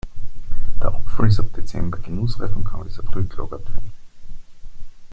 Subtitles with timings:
[0.81, 3.91] Der Apfel ist ab Dezember genussreif und kann bis April gelagert werden.